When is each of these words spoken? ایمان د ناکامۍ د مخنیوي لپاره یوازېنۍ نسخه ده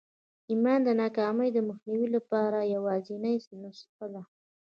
ایمان 0.51 0.79
د 0.83 0.89
ناکامۍ 1.01 1.49
د 1.53 1.59
مخنیوي 1.69 2.07
لپاره 2.15 2.69
یوازېنۍ 2.75 3.35
نسخه 3.61 4.05
ده 4.13 4.21